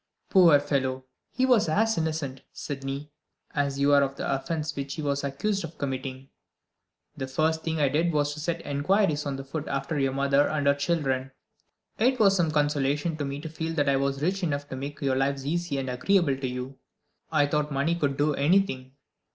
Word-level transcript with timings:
Poor 0.31 0.59
fellow! 0.59 1.05
He 1.29 1.45
was 1.45 1.69
as 1.69 1.95
innocent, 1.95 2.41
Sydney, 2.51 3.11
as 3.53 3.77
you 3.77 3.93
are 3.93 4.01
of 4.01 4.15
the 4.15 4.27
offense 4.33 4.75
which 4.75 4.95
he 4.95 5.01
was 5.03 5.23
accused 5.23 5.63
of 5.63 5.77
committing. 5.77 6.29
The 7.15 7.27
first 7.27 7.61
thing 7.61 7.79
I 7.79 7.87
did 7.87 8.11
was 8.11 8.33
to 8.33 8.39
set 8.39 8.61
inquiries 8.65 9.27
on 9.27 9.43
foot 9.43 9.67
after 9.67 9.99
your 9.99 10.11
mother 10.13 10.47
and 10.49 10.65
her 10.65 10.73
children. 10.73 11.33
It 11.99 12.19
was 12.19 12.35
some 12.35 12.49
consolation 12.49 13.15
to 13.17 13.25
me 13.25 13.39
to 13.41 13.47
feel 13.49 13.73
that 13.75 13.87
I 13.89 13.97
was 13.97 14.23
rich 14.23 14.41
enough 14.41 14.67
to 14.69 14.75
make 14.75 15.01
your 15.01 15.15
lives 15.15 15.45
easy 15.45 15.77
and 15.77 15.87
agreeable 15.87 16.35
to 16.35 16.47
you. 16.47 16.79
I 17.31 17.45
thought 17.45 17.71
money 17.71 17.93
could 17.93 18.17
do 18.17 18.33
anything. 18.33 18.93